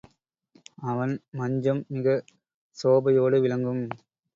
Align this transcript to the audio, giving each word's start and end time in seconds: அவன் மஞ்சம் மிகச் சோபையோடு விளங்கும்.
அவன் 0.83 1.13
மஞ்சம் 1.33 1.83
மிகச் 1.89 2.27
சோபையோடு 2.77 3.39
விளங்கும். 3.41 3.83